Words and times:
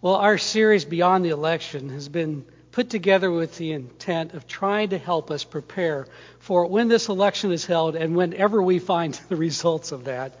Well, 0.00 0.14
our 0.14 0.38
series 0.38 0.84
Beyond 0.84 1.24
the 1.24 1.30
Election 1.30 1.88
has 1.88 2.08
been 2.08 2.44
put 2.70 2.88
together 2.88 3.32
with 3.32 3.58
the 3.58 3.72
intent 3.72 4.32
of 4.32 4.46
trying 4.46 4.90
to 4.90 4.98
help 4.98 5.32
us 5.32 5.42
prepare 5.42 6.06
for 6.38 6.66
when 6.66 6.86
this 6.86 7.08
election 7.08 7.50
is 7.50 7.66
held 7.66 7.96
and 7.96 8.14
whenever 8.14 8.62
we 8.62 8.78
find 8.78 9.14
the 9.28 9.34
results 9.34 9.90
of 9.90 10.04
that, 10.04 10.38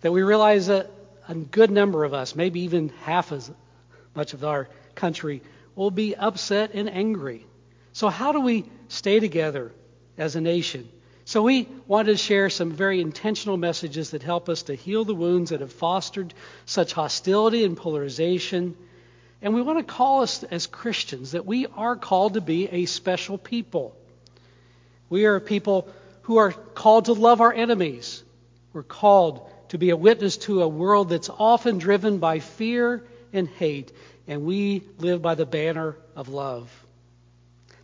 that 0.00 0.10
we 0.10 0.22
realize 0.22 0.68
that 0.68 0.90
a 1.28 1.34
good 1.34 1.70
number 1.70 2.04
of 2.04 2.14
us, 2.14 2.34
maybe 2.34 2.60
even 2.60 2.88
half 3.02 3.30
as 3.30 3.50
much 4.14 4.32
of 4.32 4.42
our 4.42 4.70
country, 4.94 5.42
will 5.74 5.90
be 5.90 6.16
upset 6.16 6.70
and 6.72 6.88
angry. 6.88 7.44
So, 7.92 8.08
how 8.08 8.32
do 8.32 8.40
we 8.40 8.64
stay 8.88 9.20
together 9.20 9.70
as 10.16 10.34
a 10.34 10.40
nation? 10.40 10.88
So, 11.28 11.42
we 11.42 11.68
wanted 11.86 12.12
to 12.12 12.16
share 12.16 12.48
some 12.48 12.72
very 12.72 13.02
intentional 13.02 13.58
messages 13.58 14.12
that 14.12 14.22
help 14.22 14.48
us 14.48 14.62
to 14.62 14.74
heal 14.74 15.04
the 15.04 15.14
wounds 15.14 15.50
that 15.50 15.60
have 15.60 15.74
fostered 15.74 16.32
such 16.64 16.94
hostility 16.94 17.64
and 17.64 17.76
polarization. 17.76 18.74
And 19.42 19.52
we 19.52 19.60
want 19.60 19.78
to 19.78 19.84
call 19.84 20.22
us 20.22 20.42
as 20.44 20.66
Christians 20.66 21.32
that 21.32 21.44
we 21.44 21.66
are 21.66 21.96
called 21.96 22.32
to 22.32 22.40
be 22.40 22.68
a 22.68 22.86
special 22.86 23.36
people. 23.36 23.94
We 25.10 25.26
are 25.26 25.38
people 25.38 25.90
who 26.22 26.38
are 26.38 26.50
called 26.50 27.04
to 27.04 27.12
love 27.12 27.42
our 27.42 27.52
enemies. 27.52 28.24
We're 28.72 28.82
called 28.82 29.46
to 29.68 29.76
be 29.76 29.90
a 29.90 29.98
witness 29.98 30.38
to 30.38 30.62
a 30.62 30.68
world 30.68 31.10
that's 31.10 31.28
often 31.28 31.76
driven 31.76 32.20
by 32.20 32.38
fear 32.38 33.04
and 33.34 33.46
hate, 33.46 33.92
and 34.26 34.46
we 34.46 34.82
live 34.96 35.20
by 35.20 35.34
the 35.34 35.44
banner 35.44 35.94
of 36.16 36.30
love. 36.30 36.72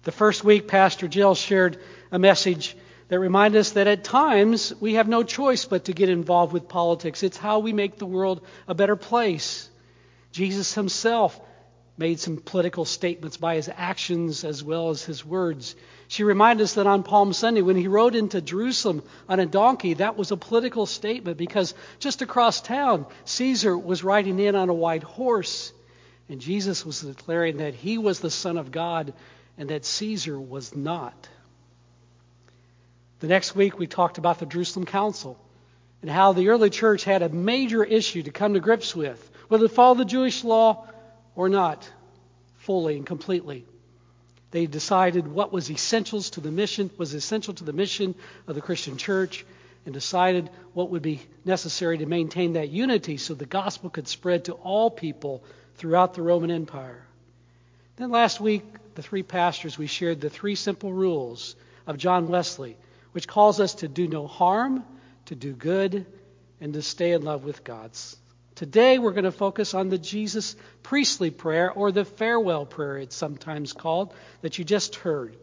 The 0.04 0.12
first 0.12 0.44
week, 0.44 0.66
Pastor 0.66 1.08
Jill 1.08 1.34
shared 1.34 1.78
a 2.10 2.18
message 2.18 2.74
that 3.08 3.18
remind 3.18 3.56
us 3.56 3.72
that 3.72 3.86
at 3.86 4.04
times 4.04 4.72
we 4.80 4.94
have 4.94 5.08
no 5.08 5.22
choice 5.22 5.64
but 5.64 5.84
to 5.84 5.92
get 5.92 6.08
involved 6.08 6.52
with 6.52 6.68
politics. 6.68 7.22
It's 7.22 7.36
how 7.36 7.58
we 7.58 7.72
make 7.72 7.98
the 7.98 8.06
world 8.06 8.40
a 8.66 8.74
better 8.74 8.96
place. 8.96 9.68
Jesus 10.32 10.74
himself 10.74 11.40
made 11.96 12.18
some 12.18 12.38
political 12.38 12.84
statements 12.84 13.36
by 13.36 13.54
his 13.54 13.70
actions 13.74 14.44
as 14.44 14.64
well 14.64 14.90
as 14.90 15.04
his 15.04 15.24
words. 15.24 15.76
She 16.08 16.24
reminded 16.24 16.64
us 16.64 16.74
that 16.74 16.86
on 16.86 17.02
Palm 17.02 17.32
Sunday, 17.32 17.62
when 17.62 17.76
he 17.76 17.88
rode 17.88 18.14
into 18.14 18.40
Jerusalem 18.40 19.02
on 19.28 19.38
a 19.38 19.46
donkey, 19.46 19.94
that 19.94 20.16
was 20.16 20.32
a 20.32 20.36
political 20.36 20.86
statement 20.86 21.38
because 21.38 21.74
just 22.00 22.20
across 22.20 22.60
town, 22.60 23.06
Caesar 23.24 23.76
was 23.78 24.02
riding 24.02 24.38
in 24.38 24.56
on 24.56 24.68
a 24.68 24.74
white 24.74 25.04
horse. 25.04 25.72
And 26.28 26.40
Jesus 26.40 26.84
was 26.84 27.00
declaring 27.00 27.58
that 27.58 27.74
he 27.74 27.98
was 27.98 28.20
the 28.20 28.30
Son 28.30 28.58
of 28.58 28.72
God 28.72 29.12
and 29.56 29.68
that 29.70 29.84
Caesar 29.84 30.38
was 30.38 30.74
not. 30.74 31.28
The 33.24 33.28
next 33.28 33.56
week, 33.56 33.78
we 33.78 33.86
talked 33.86 34.18
about 34.18 34.38
the 34.38 34.44
Jerusalem 34.44 34.84
Council 34.84 35.38
and 36.02 36.10
how 36.10 36.34
the 36.34 36.48
early 36.48 36.68
church 36.68 37.04
had 37.04 37.22
a 37.22 37.30
major 37.30 37.82
issue 37.82 38.22
to 38.22 38.30
come 38.30 38.52
to 38.52 38.60
grips 38.60 38.94
with 38.94 39.30
whether 39.48 39.66
to 39.66 39.74
follow 39.74 39.94
the 39.94 40.04
Jewish 40.04 40.44
law 40.44 40.86
or 41.34 41.48
not 41.48 41.90
fully 42.58 42.98
and 42.98 43.06
completely. 43.06 43.64
They 44.50 44.66
decided 44.66 45.26
what 45.26 45.54
was 45.54 45.70
essentials 45.70 46.28
to 46.32 46.42
the 46.42 46.50
mission 46.50 46.90
was 46.98 47.14
essential 47.14 47.54
to 47.54 47.64
the 47.64 47.72
mission 47.72 48.14
of 48.46 48.56
the 48.56 48.60
Christian 48.60 48.98
church 48.98 49.46
and 49.86 49.94
decided 49.94 50.50
what 50.74 50.90
would 50.90 51.00
be 51.00 51.22
necessary 51.46 51.96
to 51.96 52.04
maintain 52.04 52.52
that 52.52 52.68
unity 52.68 53.16
so 53.16 53.32
the 53.32 53.46
gospel 53.46 53.88
could 53.88 54.06
spread 54.06 54.44
to 54.44 54.52
all 54.52 54.90
people 54.90 55.42
throughout 55.76 56.12
the 56.12 56.20
Roman 56.20 56.50
Empire. 56.50 57.06
Then 57.96 58.10
last 58.10 58.38
week, 58.38 58.64
the 58.96 59.02
three 59.02 59.22
pastors, 59.22 59.78
we 59.78 59.86
shared 59.86 60.20
the 60.20 60.28
three 60.28 60.56
simple 60.56 60.92
rules 60.92 61.56
of 61.86 61.96
John 61.96 62.28
Wesley 62.28 62.76
which 63.14 63.28
calls 63.28 63.60
us 63.60 63.76
to 63.76 63.86
do 63.86 64.08
no 64.08 64.26
harm, 64.26 64.84
to 65.26 65.36
do 65.36 65.52
good, 65.52 66.04
and 66.60 66.74
to 66.74 66.82
stay 66.82 67.12
in 67.12 67.22
love 67.22 67.44
with 67.44 67.62
God's. 67.62 68.16
Today 68.56 68.98
we're 68.98 69.12
going 69.12 69.22
to 69.22 69.30
focus 69.30 69.72
on 69.72 69.88
the 69.88 69.98
Jesus 69.98 70.56
priestly 70.82 71.30
prayer, 71.30 71.70
or 71.70 71.92
the 71.92 72.04
farewell 72.04 72.66
prayer, 72.66 72.98
it's 72.98 73.14
sometimes 73.14 73.72
called, 73.72 74.12
that 74.42 74.58
you 74.58 74.64
just 74.64 74.96
heard. 74.96 75.36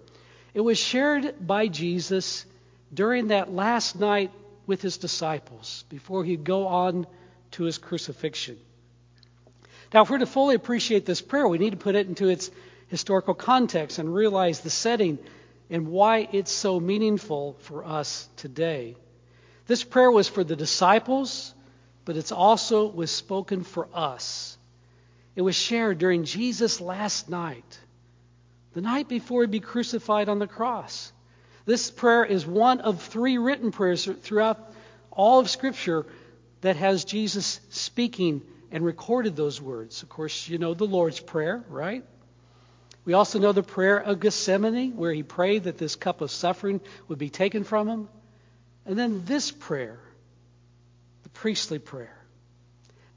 It 0.53 0.59
was 0.59 0.77
shared 0.77 1.47
by 1.47 1.69
Jesus 1.69 2.45
during 2.93 3.27
that 3.27 3.53
last 3.53 3.97
night 3.97 4.31
with 4.67 4.81
his 4.81 4.97
disciples 4.97 5.85
before 5.87 6.25
he'd 6.25 6.43
go 6.43 6.67
on 6.67 7.07
to 7.51 7.63
his 7.63 7.77
crucifixion. 7.77 8.57
Now, 9.93 10.01
if 10.01 10.09
we're 10.09 10.17
to 10.17 10.25
fully 10.25 10.55
appreciate 10.55 11.05
this 11.05 11.21
prayer, 11.21 11.47
we 11.47 11.57
need 11.57 11.71
to 11.71 11.77
put 11.77 11.95
it 11.95 12.07
into 12.07 12.27
its 12.27 12.51
historical 12.87 13.33
context 13.33 13.97
and 13.97 14.13
realize 14.13 14.59
the 14.59 14.69
setting 14.69 15.19
and 15.71 15.87
why 15.87 16.27
it's 16.33 16.51
so 16.51 16.79
meaningful 16.79 17.55
for 17.61 17.85
us 17.85 18.27
today. 18.35 18.95
This 19.67 19.83
prayer 19.85 20.11
was 20.11 20.27
for 20.27 20.43
the 20.43 20.57
disciples, 20.57 21.53
but 22.03 22.17
it's 22.17 22.33
also 22.33 22.87
was 22.87 23.09
spoken 23.09 23.63
for 23.63 23.87
us. 23.93 24.57
It 25.33 25.41
was 25.41 25.55
shared 25.55 25.97
during 25.97 26.25
Jesus' 26.25 26.81
last 26.81 27.29
night, 27.29 27.79
the 28.73 28.81
night 28.81 29.07
before 29.07 29.41
he'd 29.41 29.51
be 29.51 29.61
crucified 29.61 30.27
on 30.27 30.39
the 30.39 30.47
cross. 30.47 31.13
This 31.65 31.89
prayer 31.89 32.25
is 32.25 32.45
one 32.45 32.81
of 32.81 33.01
three 33.01 33.37
written 33.37 33.71
prayers 33.71 34.05
throughout 34.05 34.73
all 35.09 35.39
of 35.39 35.49
Scripture 35.49 36.05
that 36.59 36.75
has 36.75 37.05
Jesus 37.05 37.61
speaking 37.69 38.41
and 38.71 38.83
recorded 38.83 39.37
those 39.37 39.61
words. 39.61 40.03
Of 40.03 40.09
course, 40.09 40.49
you 40.49 40.57
know 40.57 40.73
the 40.73 40.85
Lord's 40.85 41.19
Prayer, 41.21 41.63
right? 41.69 42.03
We 43.03 43.13
also 43.13 43.39
know 43.39 43.51
the 43.51 43.63
prayer 43.63 43.97
of 43.97 44.19
Gethsemane, 44.19 44.95
where 44.95 45.13
he 45.13 45.23
prayed 45.23 45.63
that 45.63 45.77
this 45.77 45.95
cup 45.95 46.21
of 46.21 46.29
suffering 46.29 46.81
would 47.07 47.17
be 47.17 47.29
taken 47.29 47.63
from 47.63 47.87
him. 47.87 48.09
And 48.85 48.97
then 48.97 49.25
this 49.25 49.51
prayer, 49.51 49.99
the 51.23 51.29
priestly 51.29 51.79
prayer. 51.79 52.17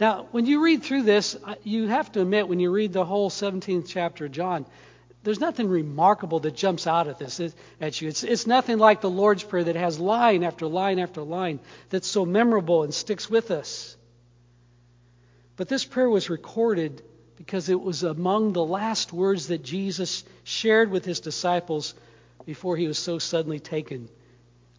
Now, 0.01 0.27
when 0.33 0.47
you 0.47 0.63
read 0.63 0.83
through 0.83 1.03
this, 1.03 1.37
you 1.63 1.87
have 1.89 2.11
to 2.13 2.23
admit, 2.23 2.49
when 2.49 2.61
you 2.61 2.71
read 2.71 2.93
the 2.93 3.05
whole 3.05 3.31
17th 3.31 3.87
chapter 3.89 4.25
of 4.27 4.33
John, 4.33 4.67
there's 5.23 5.41
nothing 5.41 5.69
remarkable 5.69 6.41
that 6.41 6.55
jumps 6.55 6.87
out 6.87 7.09
at 7.09 7.19
this 7.19 7.41
at 7.81 8.01
you. 8.01 8.09
It's, 8.09 8.25
it's 8.25 8.47
nothing 8.47 8.79
like 8.79 9.01
the 9.01 9.11
Lord's 9.11 9.43
Prayer 9.43 9.65
that 9.65 9.77
has 9.77 9.99
line 9.99 10.43
after 10.43 10.67
line 10.67 10.99
after 10.99 11.23
line 11.23 11.61
that's 11.89 12.09
so 12.09 12.27
memorable 12.27 12.83
and 12.83 12.93
sticks 12.93 13.31
with 13.31 13.51
us. 13.51 13.97
But 15.57 15.69
this 15.69 15.85
prayer 15.85 16.11
was 16.11 16.29
recorded 16.29 17.03
because 17.37 17.69
it 17.69 17.81
was 17.81 18.03
among 18.03 18.53
the 18.53 18.65
last 18.65 19.13
words 19.13 19.49
that 19.49 19.63
Jesus 19.63 20.25
shared 20.45 20.91
with 20.91 21.05
his 21.05 21.21
disciples 21.21 21.95
before 22.47 22.77
he 22.77 22.87
was 22.87 22.99
so 22.99 23.19
suddenly 23.19 23.59
taken 23.59 24.09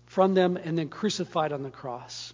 from 0.05 0.33
them 0.33 0.57
and 0.57 0.77
then 0.77 0.89
crucified 0.89 1.51
on 1.51 1.63
the 1.63 1.69
cross. 1.69 2.33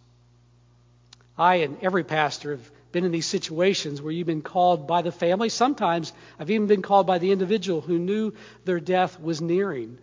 I 1.38 1.56
and 1.56 1.78
every 1.82 2.04
pastor 2.04 2.52
have 2.52 2.72
been 2.92 3.06
in 3.06 3.12
these 3.12 3.26
situations 3.26 4.02
where 4.02 4.12
you've 4.12 4.28
been 4.28 4.42
called 4.42 4.86
by 4.86 5.02
the 5.02 5.12
family. 5.12 5.50
Sometimes 5.50 6.14
I've 6.38 6.52
even 6.52 6.68
been 6.68 6.82
called 6.82 7.08
by 7.08 7.18
the 7.18 7.32
individual 7.32 7.82
who 7.82 7.98
knew 7.98 8.34
their 8.66 8.80
death 8.80 9.20
was 9.20 9.42
nearing. 9.42 9.98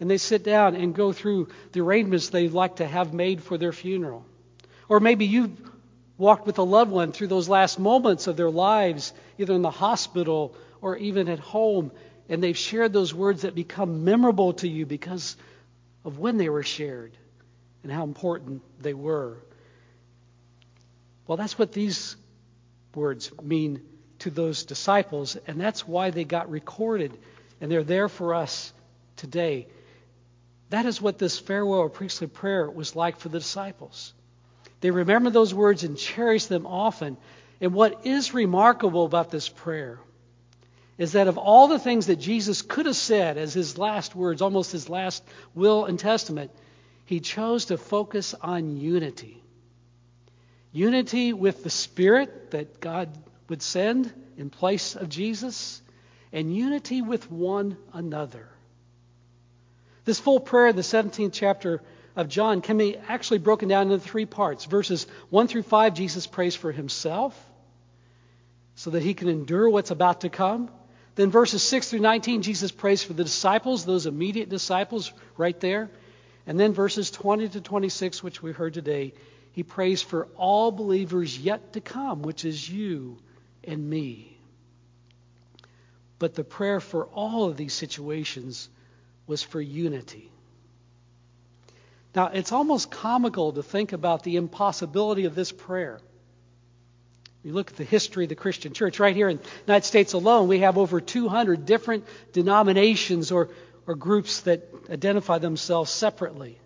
And 0.00 0.10
they 0.10 0.18
sit 0.18 0.42
down 0.42 0.74
and 0.74 0.94
go 0.94 1.12
through 1.12 1.48
the 1.72 1.80
arrangements 1.80 2.30
they'd 2.30 2.52
like 2.52 2.76
to 2.76 2.86
have 2.86 3.12
made 3.12 3.42
for 3.42 3.58
their 3.58 3.72
funeral. 3.72 4.24
Or 4.88 5.00
maybe 5.00 5.26
you've 5.26 5.67
walked 6.18 6.46
with 6.46 6.58
a 6.58 6.62
loved 6.62 6.90
one 6.90 7.12
through 7.12 7.28
those 7.28 7.48
last 7.48 7.78
moments 7.78 8.26
of 8.26 8.36
their 8.36 8.50
lives, 8.50 9.12
either 9.38 9.54
in 9.54 9.62
the 9.62 9.70
hospital 9.70 10.54
or 10.82 10.96
even 10.96 11.28
at 11.28 11.38
home, 11.38 11.92
and 12.28 12.42
they've 12.42 12.58
shared 12.58 12.92
those 12.92 13.14
words 13.14 13.42
that 13.42 13.54
become 13.54 14.04
memorable 14.04 14.52
to 14.52 14.68
you 14.68 14.84
because 14.84 15.36
of 16.04 16.18
when 16.18 16.36
they 16.36 16.48
were 16.48 16.64
shared 16.64 17.16
and 17.82 17.92
how 17.92 18.04
important 18.04 18.62
they 18.82 18.94
were. 18.94 19.38
Well, 21.26 21.36
that's 21.36 21.58
what 21.58 21.72
these 21.72 22.16
words 22.94 23.30
mean 23.40 23.80
to 24.20 24.30
those 24.30 24.64
disciples, 24.64 25.36
and 25.46 25.60
that's 25.60 25.86
why 25.86 26.10
they 26.10 26.24
got 26.24 26.50
recorded, 26.50 27.16
and 27.60 27.70
they're 27.70 27.84
there 27.84 28.08
for 28.08 28.34
us 28.34 28.72
today. 29.16 29.68
That 30.70 30.86
is 30.86 31.00
what 31.00 31.18
this 31.18 31.38
farewell 31.38 31.80
or 31.80 31.90
priestly 31.90 32.26
prayer 32.26 32.68
was 32.68 32.96
like 32.96 33.18
for 33.18 33.28
the 33.28 33.38
disciples. 33.38 34.12
They 34.80 34.90
remember 34.90 35.30
those 35.30 35.52
words 35.52 35.84
and 35.84 35.96
cherish 35.96 36.46
them 36.46 36.66
often. 36.66 37.16
And 37.60 37.74
what 37.74 38.06
is 38.06 38.34
remarkable 38.34 39.04
about 39.04 39.30
this 39.30 39.48
prayer 39.48 39.98
is 40.96 41.12
that 41.12 41.28
of 41.28 41.38
all 41.38 41.68
the 41.68 41.78
things 41.78 42.06
that 42.06 42.16
Jesus 42.16 42.62
could 42.62 42.86
have 42.86 42.96
said 42.96 43.38
as 43.38 43.54
his 43.54 43.78
last 43.78 44.14
words, 44.14 44.42
almost 44.42 44.72
his 44.72 44.88
last 44.88 45.22
will 45.54 45.84
and 45.84 45.98
testament, 45.98 46.50
he 47.04 47.20
chose 47.20 47.66
to 47.66 47.78
focus 47.78 48.34
on 48.34 48.76
unity. 48.76 49.42
Unity 50.72 51.32
with 51.32 51.64
the 51.64 51.70
Spirit 51.70 52.50
that 52.50 52.80
God 52.80 53.16
would 53.48 53.62
send 53.62 54.12
in 54.36 54.50
place 54.50 54.94
of 54.94 55.08
Jesus, 55.08 55.80
and 56.32 56.54
unity 56.54 57.02
with 57.02 57.30
one 57.30 57.76
another. 57.92 58.48
This 60.04 60.20
full 60.20 60.40
prayer 60.40 60.68
in 60.68 60.76
the 60.76 60.82
17th 60.82 61.32
chapter 61.32 61.82
of 62.18 62.28
John 62.28 62.62
can 62.62 62.76
be 62.76 62.96
actually 62.96 63.38
broken 63.38 63.68
down 63.68 63.92
into 63.92 64.00
three 64.00 64.26
parts. 64.26 64.64
Verses 64.64 65.06
1 65.30 65.46
through 65.46 65.62
5, 65.62 65.94
Jesus 65.94 66.26
prays 66.26 66.56
for 66.56 66.72
himself 66.72 67.32
so 68.74 68.90
that 68.90 69.04
he 69.04 69.14
can 69.14 69.28
endure 69.28 69.70
what's 69.70 69.92
about 69.92 70.22
to 70.22 70.28
come. 70.28 70.68
Then 71.14 71.30
verses 71.30 71.62
6 71.62 71.90
through 71.90 72.00
19, 72.00 72.42
Jesus 72.42 72.72
prays 72.72 73.04
for 73.04 73.12
the 73.12 73.22
disciples, 73.22 73.84
those 73.84 74.06
immediate 74.06 74.48
disciples 74.48 75.12
right 75.36 75.58
there. 75.60 75.90
And 76.44 76.58
then 76.58 76.72
verses 76.72 77.12
20 77.12 77.50
to 77.50 77.60
26, 77.60 78.20
which 78.20 78.42
we 78.42 78.50
heard 78.50 78.74
today, 78.74 79.14
he 79.52 79.62
prays 79.62 80.02
for 80.02 80.26
all 80.36 80.72
believers 80.72 81.38
yet 81.38 81.74
to 81.74 81.80
come, 81.80 82.22
which 82.22 82.44
is 82.44 82.68
you 82.68 83.18
and 83.62 83.88
me. 83.88 84.36
But 86.18 86.34
the 86.34 86.42
prayer 86.42 86.80
for 86.80 87.04
all 87.04 87.48
of 87.48 87.56
these 87.56 87.74
situations 87.74 88.68
was 89.28 89.40
for 89.40 89.60
unity. 89.60 90.32
Now, 92.14 92.28
it's 92.28 92.52
almost 92.52 92.90
comical 92.90 93.52
to 93.52 93.62
think 93.62 93.92
about 93.92 94.22
the 94.22 94.36
impossibility 94.36 95.24
of 95.24 95.34
this 95.34 95.52
prayer. 95.52 96.00
You 97.44 97.52
look 97.52 97.70
at 97.70 97.76
the 97.76 97.84
history 97.84 98.24
of 98.24 98.28
the 98.28 98.34
Christian 98.34 98.72
church. 98.72 98.98
Right 98.98 99.14
here 99.14 99.28
in 99.28 99.36
the 99.36 99.48
United 99.66 99.86
States 99.86 100.12
alone, 100.12 100.48
we 100.48 100.60
have 100.60 100.76
over 100.76 101.00
200 101.00 101.66
different 101.66 102.04
denominations 102.32 103.30
or, 103.30 103.50
or 103.86 103.94
groups 103.94 104.40
that 104.42 104.68
identify 104.90 105.38
themselves 105.38 105.90
separately. 105.90 106.58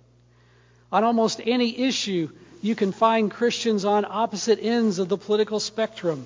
On 0.91 1.05
almost 1.05 1.41
any 1.45 1.79
issue, 1.79 2.31
you 2.62 2.75
can 2.75 2.93
find 2.93 3.31
Christians 3.31 3.85
on 3.85 4.05
opposite 4.09 4.59
ends 4.62 4.99
of 4.99 5.09
the 5.09 5.19
political 5.19 5.61
spectrum. 5.61 6.25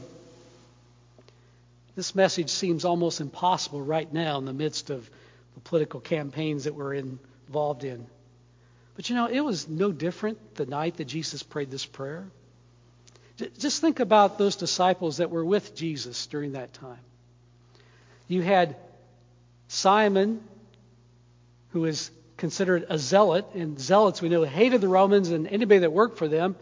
This 1.94 2.14
message 2.14 2.50
seems 2.50 2.84
almost 2.84 3.20
impossible 3.20 3.80
right 3.80 4.12
now 4.12 4.38
in 4.38 4.44
the 4.44 4.52
midst 4.52 4.90
of 4.90 5.08
the 5.54 5.60
political 5.60 6.00
campaigns 6.00 6.64
that 6.64 6.74
we're 6.74 6.94
involved 6.94 7.84
in. 7.84 8.06
But 8.96 9.10
you 9.10 9.14
know, 9.14 9.26
it 9.26 9.40
was 9.40 9.68
no 9.68 9.92
different 9.92 10.54
the 10.54 10.66
night 10.66 10.96
that 10.96 11.04
Jesus 11.04 11.42
prayed 11.42 11.70
this 11.70 11.84
prayer. 11.84 12.26
Just 13.58 13.82
think 13.82 14.00
about 14.00 14.38
those 14.38 14.56
disciples 14.56 15.18
that 15.18 15.30
were 15.30 15.44
with 15.44 15.74
Jesus 15.74 16.26
during 16.26 16.52
that 16.52 16.72
time. 16.72 16.98
You 18.28 18.40
had 18.40 18.76
Simon, 19.68 20.42
who 21.70 21.80
was 21.80 22.10
considered 22.38 22.86
a 22.88 22.98
zealot, 22.98 23.44
and 23.54 23.78
zealots 23.78 24.22
we 24.22 24.30
know 24.30 24.42
hated 24.44 24.80
the 24.80 24.88
Romans 24.88 25.28
and 25.30 25.46
anybody 25.46 25.80
that 25.80 25.92
worked 25.92 26.16
for 26.16 26.28
them. 26.28 26.56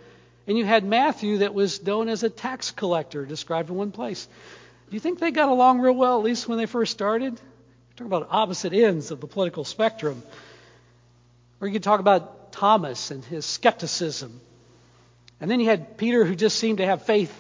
And 0.47 0.59
you 0.59 0.65
had 0.65 0.85
Matthew, 0.85 1.39
that 1.39 1.55
was 1.55 1.83
known 1.85 2.09
as 2.09 2.23
a 2.23 2.29
tax 2.29 2.73
collector, 2.73 3.25
described 3.25 3.71
in 3.71 3.77
one 3.77 3.93
place. 3.93 4.27
Do 4.91 4.95
you 4.95 5.01
think 5.01 5.19
they 5.19 5.31
got 5.31 5.49
along 5.49 5.81
real 5.81 5.95
well, 5.95 6.19
at 6.19 6.25
least 6.25 6.49
when 6.49 6.59
they 6.59 6.67
first 6.67 6.93
started? 6.93 7.41
Talk 7.97 8.07
about 8.07 8.29
opposite 8.31 8.73
ends 8.73 9.11
of 9.11 9.21
the 9.21 9.27
political 9.27 9.65
spectrum. 9.65 10.23
Or 11.65 11.67
you 11.67 11.73
could 11.73 11.83
talk 11.83 12.01
about 12.01 12.53
Thomas 12.53 13.11
and 13.11 13.25
his 13.25 13.47
skepticism. 13.47 14.39
And 15.41 15.51
then 15.51 15.61
you 15.61 15.67
had 15.67 15.97
Peter, 15.97 16.23
who 16.23 16.35
just 16.35 16.59
seemed 16.59 16.77
to 16.77 16.85
have 16.85 17.07
faith 17.07 17.33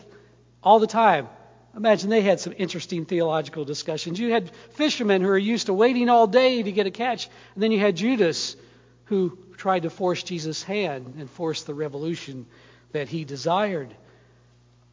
all 0.62 0.78
the 0.78 0.86
time. 0.86 1.28
Imagine 1.76 2.08
they 2.08 2.22
had 2.22 2.40
some 2.40 2.54
interesting 2.56 3.04
theological 3.04 3.66
discussions. 3.66 4.18
You 4.18 4.32
had 4.32 4.50
fishermen 4.76 5.20
who 5.20 5.28
are 5.28 5.36
used 5.36 5.66
to 5.66 5.74
waiting 5.74 6.08
all 6.08 6.26
day 6.26 6.62
to 6.62 6.72
get 6.72 6.86
a 6.86 6.90
catch. 6.90 7.28
And 7.52 7.62
then 7.62 7.70
you 7.70 7.78
had 7.78 7.96
Judas, 7.96 8.56
who 9.04 9.36
tried 9.58 9.82
to 9.82 9.90
force 9.90 10.22
Jesus' 10.22 10.62
hand 10.62 11.16
and 11.18 11.28
force 11.28 11.64
the 11.64 11.74
revolution 11.74 12.46
that 12.92 13.10
he 13.10 13.26
desired. 13.26 13.94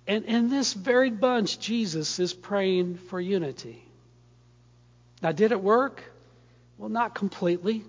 And 0.08 0.26
in 0.26 0.50
this 0.50 0.74
varied 0.74 1.22
bunch, 1.22 1.58
Jesus 1.58 2.20
is 2.20 2.34
praying 2.34 2.98
for 2.98 3.22
unity. 3.22 3.82
Now, 5.22 5.32
did 5.32 5.54
it 5.54 5.62
work? 5.62 6.04
Well, 6.78 6.90
not 6.90 7.16
completely. 7.16 7.86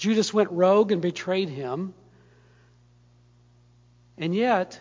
Judas 0.00 0.32
went 0.32 0.50
rogue 0.50 0.92
and 0.92 1.02
betrayed 1.02 1.50
him. 1.50 1.92
And 4.16 4.34
yet, 4.34 4.80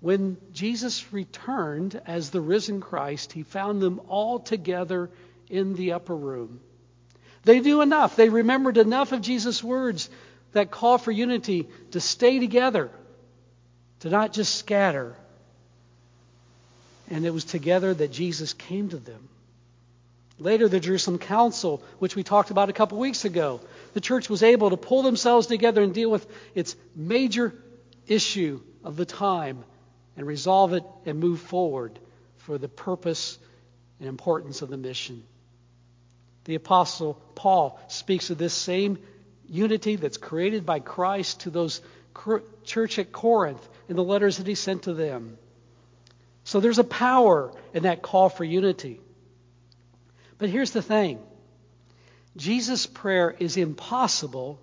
when 0.00 0.38
Jesus 0.52 1.12
returned 1.12 2.00
as 2.06 2.30
the 2.30 2.40
risen 2.40 2.80
Christ, 2.80 3.32
he 3.32 3.42
found 3.42 3.82
them 3.82 4.00
all 4.08 4.38
together 4.38 5.10
in 5.50 5.74
the 5.74 5.92
upper 5.92 6.16
room. 6.16 6.60
They 7.44 7.60
knew 7.60 7.82
enough. 7.82 8.16
They 8.16 8.30
remembered 8.30 8.78
enough 8.78 9.12
of 9.12 9.20
Jesus' 9.20 9.62
words 9.62 10.08
that 10.52 10.70
call 10.70 10.96
for 10.96 11.12
unity 11.12 11.68
to 11.90 12.00
stay 12.00 12.38
together, 12.38 12.90
to 14.00 14.08
not 14.08 14.32
just 14.32 14.56
scatter. 14.56 15.14
And 17.10 17.26
it 17.26 17.34
was 17.34 17.44
together 17.44 17.92
that 17.92 18.12
Jesus 18.12 18.54
came 18.54 18.88
to 18.88 18.96
them. 18.96 19.28
Later, 20.40 20.68
the 20.68 20.78
Jerusalem 20.78 21.18
Council, 21.18 21.82
which 21.98 22.14
we 22.14 22.22
talked 22.22 22.50
about 22.50 22.68
a 22.68 22.72
couple 22.72 22.98
weeks 22.98 23.24
ago, 23.24 23.60
the 23.94 24.00
church 24.00 24.30
was 24.30 24.42
able 24.42 24.70
to 24.70 24.76
pull 24.76 25.02
themselves 25.02 25.48
together 25.48 25.82
and 25.82 25.92
deal 25.92 26.10
with 26.10 26.26
its 26.54 26.76
major 26.94 27.52
issue 28.06 28.60
of 28.84 28.96
the 28.96 29.04
time 29.04 29.64
and 30.16 30.26
resolve 30.26 30.72
it 30.72 30.84
and 31.06 31.18
move 31.18 31.40
forward 31.40 31.98
for 32.38 32.56
the 32.56 32.68
purpose 32.68 33.38
and 33.98 34.08
importance 34.08 34.62
of 34.62 34.68
the 34.68 34.76
mission. 34.76 35.24
The 36.44 36.54
Apostle 36.54 37.20
Paul 37.34 37.80
speaks 37.88 38.30
of 38.30 38.38
this 38.38 38.54
same 38.54 38.98
unity 39.48 39.96
that's 39.96 40.16
created 40.16 40.64
by 40.64 40.80
Christ 40.80 41.40
to 41.40 41.50
those 41.50 41.80
church 42.64 42.98
at 42.98 43.12
Corinth 43.12 43.68
in 43.88 43.96
the 43.96 44.04
letters 44.04 44.38
that 44.38 44.46
he 44.46 44.54
sent 44.54 44.84
to 44.84 44.94
them. 44.94 45.36
So 46.44 46.60
there's 46.60 46.78
a 46.78 46.84
power 46.84 47.52
in 47.74 47.82
that 47.82 48.02
call 48.02 48.28
for 48.28 48.44
unity. 48.44 49.00
But 50.38 50.50
here's 50.50 50.70
the 50.70 50.82
thing 50.82 51.18
Jesus' 52.36 52.86
prayer 52.86 53.34
is 53.38 53.56
impossible 53.56 54.60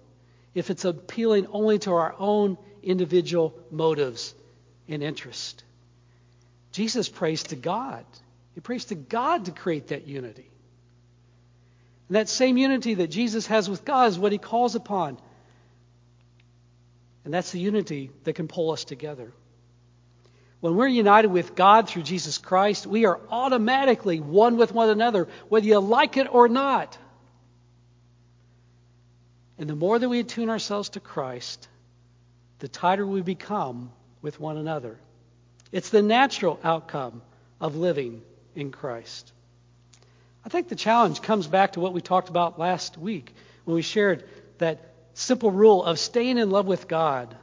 if 0.53 0.69
it's 0.69 0.85
appealing 0.85 1.47
only 1.47 1.79
to 1.79 1.91
our 1.91 2.15
own 2.17 2.57
individual 2.81 3.53
motives 3.71 4.33
and 4.87 5.03
interest. 5.03 5.63
Jesus 6.71 7.09
prays 7.09 7.43
to 7.43 7.55
God. 7.55 8.05
He 8.53 8.61
prays 8.61 8.85
to 8.85 8.95
God 8.95 9.45
to 9.45 9.51
create 9.51 9.87
that 9.87 10.07
unity. 10.07 10.49
And 12.07 12.15
that 12.15 12.29
same 12.29 12.57
unity 12.57 12.95
that 12.95 13.07
Jesus 13.07 13.47
has 13.47 13.69
with 13.69 13.83
God 13.83 14.09
is 14.09 14.19
what 14.19 14.31
he 14.31 14.37
calls 14.37 14.75
upon. 14.75 15.17
And 17.25 17.33
that's 17.33 17.51
the 17.51 17.59
unity 17.59 18.11
that 18.23 18.33
can 18.33 18.47
pull 18.47 18.71
us 18.71 18.85
together. 18.85 19.31
When 20.61 20.75
we're 20.75 20.87
united 20.87 21.27
with 21.27 21.55
God 21.55 21.87
through 21.87 22.03
Jesus 22.03 22.37
Christ, 22.37 22.87
we 22.87 23.05
are 23.05 23.19
automatically 23.29 24.19
one 24.19 24.57
with 24.57 24.73
one 24.73 24.89
another, 24.89 25.27
whether 25.49 25.65
you 25.65 25.79
like 25.79 26.17
it 26.17 26.33
or 26.33 26.47
not. 26.47 26.97
And 29.57 29.69
the 29.69 29.75
more 29.75 29.97
that 29.97 30.09
we 30.09 30.19
attune 30.19 30.49
ourselves 30.49 30.89
to 30.89 30.99
Christ, 30.99 31.67
the 32.59 32.67
tighter 32.67 33.05
we 33.05 33.21
become 33.21 33.91
with 34.21 34.39
one 34.39 34.57
another. 34.57 34.97
It's 35.71 35.89
the 35.89 36.01
natural 36.01 36.59
outcome 36.63 37.21
of 37.59 37.75
living 37.75 38.21
in 38.55 38.71
Christ. 38.71 39.31
I 40.45 40.49
think 40.49 40.67
the 40.67 40.75
challenge 40.75 41.21
comes 41.21 41.47
back 41.47 41.73
to 41.73 41.79
what 41.79 41.93
we 41.93 42.01
talked 42.01 42.29
about 42.29 42.59
last 42.59 42.97
week 42.97 43.33
when 43.65 43.75
we 43.75 43.81
shared 43.81 44.23
that 44.59 44.93
simple 45.13 45.51
rule 45.51 45.83
of 45.83 45.99
staying 45.99 46.37
in 46.37 46.49
love 46.49 46.65
with 46.65 46.87
God. 46.87 47.35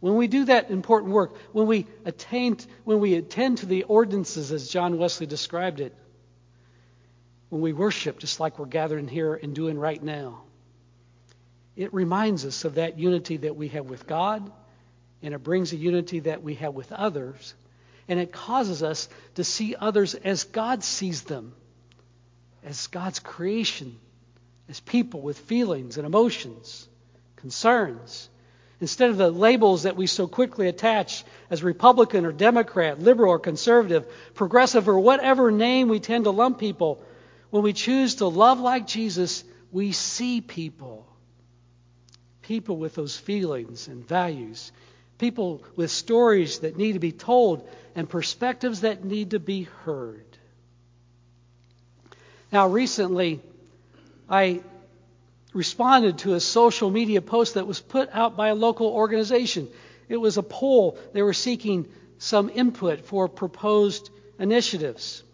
When 0.00 0.14
we 0.14 0.28
do 0.28 0.44
that 0.44 0.70
important 0.70 1.12
work, 1.12 1.36
when 1.52 1.66
we 1.66 1.86
attain, 2.04 2.56
when 2.84 3.00
we 3.00 3.14
attend 3.14 3.58
to 3.58 3.66
the 3.66 3.84
ordinances 3.84 4.52
as 4.52 4.68
John 4.68 4.96
Wesley 4.98 5.26
described 5.26 5.80
it, 5.80 5.94
when 7.48 7.62
we 7.62 7.72
worship 7.72 8.18
just 8.18 8.38
like 8.40 8.58
we're 8.58 8.66
gathering 8.66 9.08
here 9.08 9.34
and 9.34 9.54
doing 9.54 9.78
right 9.78 10.02
now, 10.02 10.42
it 11.74 11.92
reminds 11.94 12.44
us 12.44 12.64
of 12.64 12.74
that 12.74 12.98
unity 12.98 13.38
that 13.38 13.56
we 13.56 13.68
have 13.68 13.86
with 13.86 14.06
God, 14.06 14.50
and 15.22 15.34
it 15.34 15.42
brings 15.42 15.72
a 15.72 15.76
unity 15.76 16.20
that 16.20 16.42
we 16.42 16.54
have 16.56 16.74
with 16.74 16.92
others, 16.92 17.54
and 18.06 18.20
it 18.20 18.32
causes 18.32 18.82
us 18.82 19.08
to 19.34 19.44
see 19.44 19.74
others 19.74 20.14
as 20.14 20.44
God 20.44 20.84
sees 20.84 21.22
them, 21.22 21.54
as 22.62 22.86
God's 22.86 23.18
creation, 23.18 23.98
as 24.68 24.78
people 24.80 25.22
with 25.22 25.38
feelings 25.38 25.96
and 25.96 26.06
emotions, 26.06 26.88
concerns. 27.36 28.28
Instead 28.80 29.10
of 29.10 29.16
the 29.16 29.30
labels 29.30 29.82
that 29.82 29.96
we 29.96 30.06
so 30.06 30.28
quickly 30.28 30.68
attach 30.68 31.24
as 31.50 31.62
Republican 31.62 32.24
or 32.24 32.32
Democrat, 32.32 33.00
liberal 33.00 33.32
or 33.32 33.38
conservative, 33.38 34.06
progressive 34.34 34.88
or 34.88 35.00
whatever 35.00 35.50
name 35.50 35.88
we 35.88 35.98
tend 35.98 36.24
to 36.24 36.30
lump 36.30 36.58
people, 36.58 37.02
when 37.50 37.62
we 37.62 37.72
choose 37.72 38.16
to 38.16 38.26
love 38.26 38.60
like 38.60 38.86
Jesus, 38.86 39.42
we 39.72 39.92
see 39.92 40.40
people 40.40 41.08
people 42.48 42.78
with 42.78 42.94
those 42.94 43.14
feelings 43.14 43.88
and 43.88 44.08
values, 44.08 44.72
people 45.18 45.62
with 45.76 45.90
stories 45.90 46.60
that 46.60 46.78
need 46.78 46.94
to 46.94 46.98
be 46.98 47.12
told, 47.12 47.68
and 47.94 48.08
perspectives 48.08 48.80
that 48.80 49.04
need 49.04 49.32
to 49.32 49.38
be 49.38 49.64
heard. 49.84 50.24
Now, 52.50 52.68
recently, 52.68 53.40
I 54.30 54.62
responded 55.58 56.18
to 56.18 56.34
a 56.34 56.40
social 56.40 56.88
media 56.88 57.20
post 57.20 57.54
that 57.54 57.66
was 57.66 57.80
put 57.80 58.08
out 58.12 58.36
by 58.36 58.48
a 58.48 58.54
local 58.54 58.86
organization. 58.86 59.68
It 60.08 60.16
was 60.16 60.38
a 60.38 60.42
poll. 60.42 60.96
They 61.12 61.20
were 61.22 61.34
seeking 61.34 61.88
some 62.18 62.48
input 62.48 63.04
for 63.06 63.26
proposed 63.26 64.08
initiatives. 64.38 65.24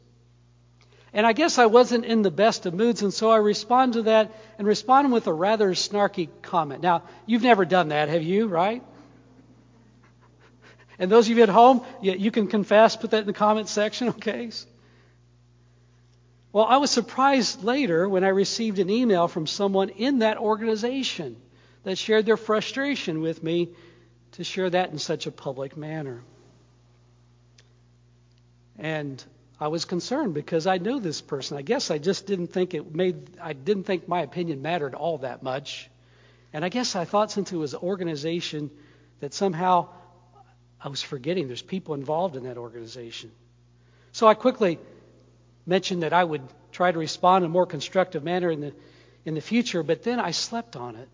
And 1.13 1.27
I 1.27 1.35
guess 1.35 1.59
I 1.59 1.67
wasn't 1.67 2.07
in 2.07 2.23
the 2.23 2.31
best 2.31 2.65
of 2.65 2.73
moods, 2.73 3.03
and 3.03 3.13
so 3.13 3.31
I 3.31 3.37
responded 3.37 3.99
to 3.99 4.03
that 4.05 4.33
and 4.59 4.67
responded 4.67 5.13
with 5.13 5.27
a 5.27 5.33
rather 5.33 5.73
snarky 5.75 6.31
comment. 6.41 6.83
Now, 6.83 7.03
you've 7.27 7.43
never 7.43 7.67
done 7.67 7.89
that, 7.89 8.09
have 8.09 8.23
you, 8.23 8.49
right? 8.49 8.83
And 10.99 11.11
those 11.11 11.29
of 11.29 11.37
you 11.37 11.43
at 11.43 11.51
home, 11.51 11.85
you 12.01 12.31
can 12.31 12.47
confess, 12.47 12.97
put 12.97 13.11
that 13.11 13.21
in 13.21 13.27
the 13.27 13.35
comment 13.35 13.69
section, 13.69 14.09
okay? 14.09 14.51
Well, 16.55 16.67
I 16.67 16.77
was 16.77 16.93
surprised 16.93 17.65
later 17.65 18.09
when 18.09 18.23
I 18.23 18.29
received 18.29 18.79
an 18.79 18.89
email 18.89 19.27
from 19.27 19.45
someone 19.45 19.89
in 19.89 20.21
that 20.21 20.39
organization 20.39 21.35
that 21.83 21.99
shared 21.99 22.27
their 22.27 22.37
frustration 22.37 23.21
with 23.21 23.43
me 23.43 23.71
to 24.33 24.45
share 24.45 24.71
that 24.71 24.91
in 24.91 25.01
such 25.01 25.27
a 25.27 25.33
public 25.33 25.77
manner. 25.77 26.23
And 28.79 29.23
I 29.59 29.67
was 29.67 29.85
concerned 29.85 30.35
because 30.35 30.69
I 30.69 30.79
knew 30.79 31.01
this 31.01 31.21
person. 31.21 31.59
I 31.59 31.63
guess 31.63 31.91
I 31.91 31.99
just 31.99 32.25
didn't 32.25 32.53
think 32.53 32.73
it 32.73 32.95
made 32.95 33.37
I 33.43 33.53
didn't 33.53 33.83
think 33.83 34.07
my 34.07 34.23
opinion 34.23 34.63
mattered 34.63 34.95
all 34.95 35.19
that 35.19 35.43
much. 35.43 35.91
And 36.53 36.65
I 36.65 36.69
guess 36.69 36.95
I 36.95 37.05
thought 37.05 37.33
since 37.33 37.51
it 37.51 37.57
was 37.57 37.75
an 37.75 37.81
organization 37.81 38.71
that 39.19 39.35
somehow 39.35 39.89
I 40.81 40.87
was 40.87 41.03
forgetting 41.03 41.49
there's 41.49 41.63
people 41.63 41.95
involved 41.95 42.37
in 42.37 42.45
that 42.45 42.59
organization. 42.59 43.33
So 44.13 44.29
I 44.29 44.35
quickly 44.35 44.79
mentioned 45.67 46.03
that 46.03 46.13
I 46.13 46.25
would 46.25 46.43
try 46.73 46.91
to 46.91 46.99
respond 46.99 47.45
in 47.45 47.51
a 47.51 47.53
more 47.53 47.67
constructive 47.67 48.25
manner 48.25 48.51
in 48.51 48.61
the 48.61 48.75
in 49.25 49.35
the 49.35 49.41
future, 49.41 49.83
but 49.83 50.03
then 50.03 50.21
I 50.21 50.33
slept 50.33 50.77
on 50.77 50.97
it. 50.97 51.09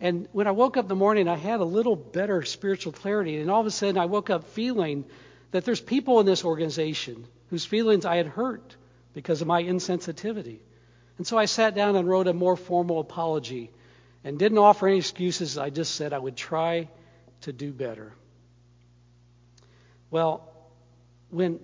And 0.00 0.28
when 0.32 0.46
I 0.46 0.52
woke 0.52 0.76
up 0.76 0.84
in 0.84 0.88
the 0.88 0.96
morning, 0.96 1.28
I 1.28 1.36
had 1.36 1.60
a 1.60 1.64
little 1.64 1.94
better 1.94 2.42
spiritual 2.42 2.92
clarity, 2.92 3.36
and 3.36 3.50
all 3.50 3.60
of 3.60 3.66
a 3.66 3.70
sudden 3.70 3.98
I 3.98 4.06
woke 4.06 4.30
up 4.30 4.44
feeling 4.44 5.04
that 5.50 5.64
there's 5.64 5.80
people 5.80 6.20
in 6.20 6.26
this 6.26 6.44
organization 6.44 7.26
whose 7.50 7.64
feelings 7.64 8.04
I 8.04 8.16
had 8.16 8.26
hurt 8.26 8.76
because 9.12 9.42
of 9.42 9.48
my 9.48 9.62
insensitivity. 9.62 10.58
And 11.18 11.26
so 11.26 11.36
I 11.36 11.44
sat 11.44 11.74
down 11.74 11.96
and 11.96 12.08
wrote 12.08 12.28
a 12.28 12.32
more 12.32 12.56
formal 12.56 13.00
apology 13.00 13.70
and 14.24 14.38
didn't 14.38 14.58
offer 14.58 14.88
any 14.88 14.98
excuses. 14.98 15.58
I 15.58 15.70
just 15.70 15.94
said 15.94 16.12
I 16.12 16.18
would 16.18 16.36
try 16.36 16.88
to 17.42 17.52
do 17.52 17.72
better. 17.72 18.12
Well, 20.10 20.48
when 21.30 21.60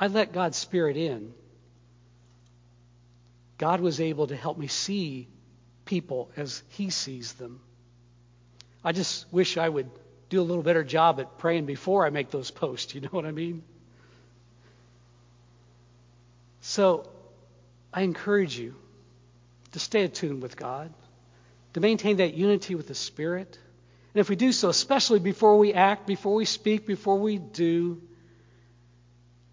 I 0.00 0.06
let 0.06 0.32
God's 0.32 0.56
Spirit 0.56 0.96
in, 0.96 1.34
God 3.58 3.82
was 3.82 4.00
able 4.00 4.28
to 4.28 4.34
help 4.34 4.56
me 4.56 4.66
see 4.66 5.28
people 5.84 6.30
as 6.38 6.62
He 6.70 6.88
sees 6.88 7.34
them. 7.34 7.60
I 8.82 8.92
just 8.92 9.30
wish 9.30 9.58
I 9.58 9.68
would 9.68 9.90
do 10.30 10.40
a 10.40 10.42
little 10.42 10.62
better 10.62 10.82
job 10.82 11.20
at 11.20 11.36
praying 11.36 11.66
before 11.66 12.06
I 12.06 12.10
make 12.10 12.30
those 12.30 12.50
posts. 12.50 12.94
You 13.00 13.02
know 13.02 13.08
what 13.10 13.26
I 13.26 13.30
mean? 13.30 13.62
So 16.62 17.06
I 17.92 18.00
encourage 18.02 18.58
you 18.58 18.74
to 19.72 19.78
stay 19.78 20.04
attuned 20.04 20.40
with 20.40 20.56
God, 20.56 20.92
to 21.74 21.80
maintain 21.80 22.16
that 22.16 22.32
unity 22.32 22.74
with 22.74 22.88
the 22.88 22.94
Spirit. 22.94 23.58
And 24.14 24.20
if 24.20 24.30
we 24.30 24.36
do 24.36 24.52
so, 24.52 24.70
especially 24.70 25.18
before 25.18 25.58
we 25.58 25.74
act, 25.74 26.06
before 26.06 26.34
we 26.34 26.46
speak, 26.46 26.86
before 26.86 27.18
we 27.18 27.36
do, 27.36 28.00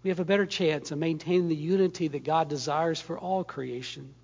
we 0.02 0.10
have 0.10 0.20
a 0.20 0.24
better 0.24 0.46
chance 0.46 0.90
of 0.90 0.98
maintaining 0.98 1.48
the 1.48 1.56
unity 1.56 2.08
that 2.08 2.24
God 2.24 2.48
desires 2.48 3.00
for 3.00 3.18
all 3.18 3.44
creation. 3.44 4.14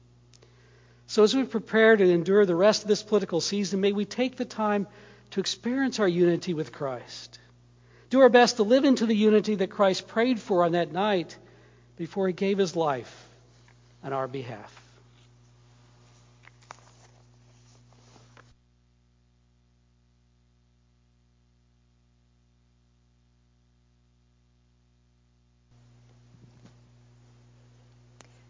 So 1.06 1.22
as 1.22 1.34
we 1.34 1.44
prepare 1.44 1.96
to 1.96 2.10
endure 2.10 2.46
the 2.46 2.54
rest 2.54 2.82
of 2.82 2.88
this 2.88 3.02
political 3.02 3.40
season, 3.40 3.80
may 3.80 3.92
we 3.92 4.04
take 4.04 4.36
the 4.36 4.44
time 4.44 4.86
to 5.32 5.40
experience 5.40 5.98
our 6.00 6.08
unity 6.08 6.54
with 6.54 6.72
Christ. 6.72 7.38
Do 8.10 8.20
our 8.20 8.28
best 8.28 8.56
to 8.56 8.62
live 8.62 8.84
into 8.84 9.06
the 9.06 9.16
unity 9.16 9.56
that 9.56 9.70
Christ 9.70 10.06
prayed 10.06 10.38
for 10.38 10.64
on 10.64 10.72
that 10.72 10.92
night 10.92 11.36
before 11.96 12.26
he 12.26 12.32
gave 12.32 12.58
his 12.58 12.76
life 12.76 13.28
on 14.02 14.12
our 14.12 14.28
behalf. 14.28 14.83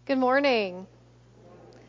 Good 0.06 0.18
morning. 0.18 0.86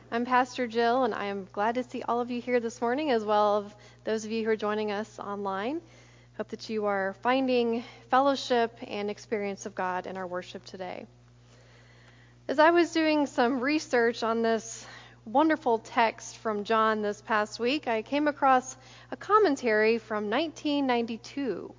I'm 0.09 0.23
Pastor 0.23 0.67
Jill, 0.67 1.03
and 1.03 1.13
I 1.13 1.25
am 1.25 1.49
glad 1.51 1.75
to 1.75 1.83
see 1.83 2.01
all 2.01 2.21
of 2.21 2.31
you 2.31 2.39
here 2.39 2.61
this 2.61 2.79
morning, 2.79 3.11
as 3.11 3.25
well 3.25 3.65
as 3.65 3.75
those 4.05 4.23
of 4.23 4.31
you 4.31 4.45
who 4.45 4.51
are 4.51 4.55
joining 4.55 4.89
us 4.89 5.19
online. 5.19 5.81
Hope 6.37 6.47
that 6.47 6.69
you 6.69 6.85
are 6.85 7.13
finding 7.23 7.83
fellowship 8.09 8.79
and 8.87 9.09
experience 9.09 9.65
of 9.65 9.75
God 9.75 10.07
in 10.07 10.15
our 10.15 10.25
worship 10.25 10.63
today. 10.63 11.07
As 12.47 12.57
I 12.57 12.69
was 12.69 12.93
doing 12.93 13.25
some 13.25 13.59
research 13.59 14.23
on 14.23 14.41
this 14.41 14.85
wonderful 15.25 15.79
text 15.79 16.37
from 16.37 16.63
John 16.63 17.01
this 17.01 17.19
past 17.19 17.59
week, 17.59 17.89
I 17.89 18.01
came 18.01 18.29
across 18.29 18.77
a 19.11 19.17
commentary 19.17 19.97
from 19.97 20.29
1992. 20.29 21.75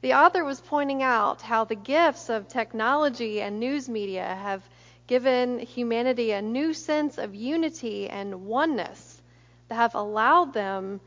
The 0.00 0.14
author 0.14 0.44
was 0.44 0.60
pointing 0.60 1.04
out 1.04 1.42
how 1.42 1.62
the 1.64 1.76
gifts 1.76 2.28
of 2.28 2.48
technology 2.48 3.40
and 3.40 3.60
news 3.60 3.88
media 3.88 4.24
have 4.24 4.68
given 5.08 5.58
humanity 5.58 6.30
a 6.30 6.42
new 6.42 6.72
sense 6.72 7.18
of 7.18 7.34
unity 7.34 8.08
and 8.08 8.46
oneness 8.46 9.20
that 9.68 9.74
have 9.74 9.94
allowed 9.94 10.52
them 10.52 11.00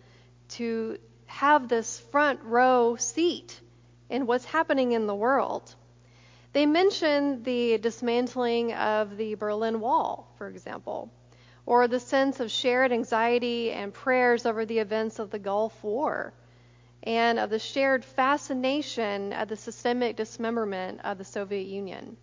to 0.50 0.98
have 1.28 1.70
this 1.70 2.00
front 2.00 2.42
row 2.44 2.96
seat 2.98 3.62
in 4.10 4.26
what's 4.26 4.44
happening 4.44 4.92
in 4.92 5.08
the 5.08 5.16
world. 5.16 5.74
They 6.52 6.66
mention 6.66 7.44
the 7.44 7.78
dismantling 7.78 8.74
of 8.74 9.16
the 9.16 9.36
Berlin 9.36 9.80
Wall, 9.80 10.28
for 10.38 10.48
example, 10.50 11.10
or 11.66 11.88
the 11.88 12.00
sense 12.00 12.40
of 12.40 12.52
shared 12.52 12.92
anxiety 12.92 13.72
and 13.72 13.94
prayers 13.94 14.46
over 14.46 14.66
the 14.66 14.80
events 14.80 15.20
of 15.20 15.30
the 15.30 15.40
Gulf 15.40 15.82
War, 15.84 16.34
and 17.04 17.40
of 17.40 17.50
the 17.50 17.60
shared 17.60 18.04
fascination 18.04 19.32
of 19.32 19.48
the 19.48 19.56
systemic 19.56 20.18
dismemberment 20.18 21.00
of 21.04 21.18
the 21.18 21.24
Soviet 21.24 21.68
Union. 21.68 22.18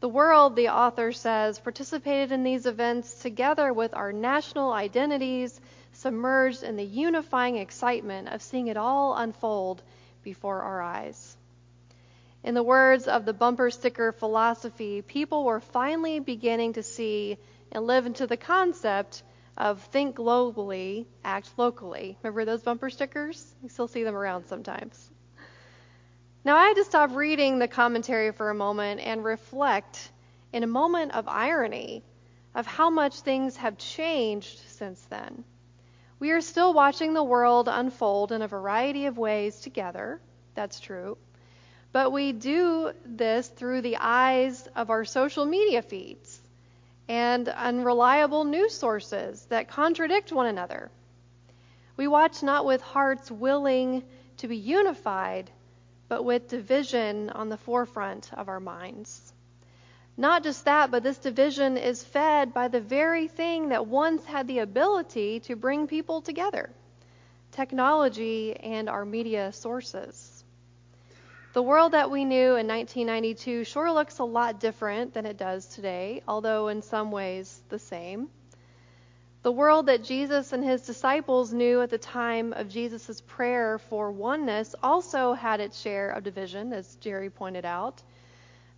The 0.00 0.08
world, 0.08 0.54
the 0.54 0.68
author 0.68 1.10
says, 1.10 1.58
participated 1.58 2.30
in 2.30 2.44
these 2.44 2.66
events 2.66 3.20
together 3.20 3.72
with 3.72 3.94
our 3.94 4.12
national 4.12 4.70
identities 4.70 5.60
submerged 5.92 6.62
in 6.62 6.76
the 6.76 6.84
unifying 6.84 7.56
excitement 7.56 8.28
of 8.28 8.40
seeing 8.40 8.68
it 8.68 8.76
all 8.76 9.16
unfold 9.16 9.82
before 10.22 10.62
our 10.62 10.80
eyes. 10.80 11.36
In 12.44 12.54
the 12.54 12.62
words 12.62 13.08
of 13.08 13.24
the 13.24 13.32
bumper 13.32 13.70
sticker 13.70 14.12
philosophy, 14.12 15.02
people 15.02 15.44
were 15.44 15.60
finally 15.60 16.20
beginning 16.20 16.74
to 16.74 16.84
see 16.84 17.36
and 17.72 17.84
live 17.84 18.06
into 18.06 18.28
the 18.28 18.36
concept 18.36 19.24
of 19.56 19.82
think 19.86 20.14
globally, 20.14 21.06
act 21.24 21.50
locally. 21.56 22.16
Remember 22.22 22.44
those 22.44 22.62
bumper 22.62 22.90
stickers? 22.90 23.52
You 23.64 23.68
still 23.68 23.88
see 23.88 24.04
them 24.04 24.14
around 24.14 24.46
sometimes. 24.46 25.10
Now, 26.48 26.56
I 26.56 26.68
had 26.68 26.76
to 26.76 26.84
stop 26.84 27.14
reading 27.14 27.58
the 27.58 27.68
commentary 27.68 28.32
for 28.32 28.48
a 28.48 28.54
moment 28.54 29.02
and 29.02 29.22
reflect 29.22 30.10
in 30.50 30.62
a 30.62 30.66
moment 30.66 31.14
of 31.14 31.28
irony 31.28 32.02
of 32.54 32.66
how 32.66 32.88
much 32.88 33.20
things 33.20 33.58
have 33.58 33.76
changed 33.76 34.58
since 34.66 34.98
then. 35.10 35.44
We 36.18 36.30
are 36.30 36.40
still 36.40 36.72
watching 36.72 37.12
the 37.12 37.22
world 37.22 37.68
unfold 37.68 38.32
in 38.32 38.40
a 38.40 38.48
variety 38.48 39.04
of 39.04 39.18
ways 39.18 39.60
together. 39.60 40.22
That's 40.54 40.80
true. 40.80 41.18
But 41.92 42.12
we 42.12 42.32
do 42.32 42.92
this 43.04 43.48
through 43.48 43.82
the 43.82 43.98
eyes 43.98 44.66
of 44.74 44.88
our 44.88 45.04
social 45.04 45.44
media 45.44 45.82
feeds 45.82 46.40
and 47.08 47.46
unreliable 47.46 48.44
news 48.44 48.72
sources 48.72 49.44
that 49.50 49.68
contradict 49.68 50.32
one 50.32 50.46
another. 50.46 50.90
We 51.98 52.08
watch 52.08 52.42
not 52.42 52.64
with 52.64 52.80
hearts 52.80 53.30
willing 53.30 54.02
to 54.38 54.48
be 54.48 54.56
unified, 54.56 55.50
but 56.08 56.24
with 56.24 56.48
division 56.48 57.30
on 57.30 57.48
the 57.48 57.56
forefront 57.56 58.32
of 58.32 58.48
our 58.48 58.60
minds. 58.60 59.32
Not 60.16 60.42
just 60.42 60.64
that, 60.64 60.90
but 60.90 61.02
this 61.02 61.18
division 61.18 61.76
is 61.76 62.02
fed 62.02 62.52
by 62.52 62.68
the 62.68 62.80
very 62.80 63.28
thing 63.28 63.68
that 63.68 63.86
once 63.86 64.24
had 64.24 64.48
the 64.48 64.58
ability 64.58 65.40
to 65.40 65.54
bring 65.54 65.86
people 65.86 66.20
together 66.20 66.70
technology 67.52 68.54
and 68.56 68.88
our 68.88 69.04
media 69.04 69.52
sources. 69.52 70.44
The 71.54 71.62
world 71.62 71.92
that 71.92 72.10
we 72.10 72.24
knew 72.24 72.56
in 72.56 72.68
1992 72.68 73.64
sure 73.64 73.90
looks 73.90 74.18
a 74.18 74.24
lot 74.24 74.60
different 74.60 75.14
than 75.14 75.24
it 75.24 75.38
does 75.38 75.66
today, 75.66 76.22
although 76.28 76.68
in 76.68 76.82
some 76.82 77.10
ways 77.10 77.62
the 77.68 77.78
same. 77.78 78.28
The 79.42 79.52
world 79.52 79.86
that 79.86 80.02
Jesus 80.02 80.52
and 80.52 80.64
his 80.64 80.82
disciples 80.82 81.52
knew 81.52 81.80
at 81.80 81.90
the 81.90 81.98
time 81.98 82.52
of 82.52 82.68
Jesus' 82.68 83.20
prayer 83.20 83.78
for 83.78 84.10
oneness 84.10 84.74
also 84.82 85.32
had 85.32 85.60
its 85.60 85.80
share 85.80 86.10
of 86.10 86.24
division, 86.24 86.72
as 86.72 86.96
Jerry 86.96 87.30
pointed 87.30 87.64
out. 87.64 88.02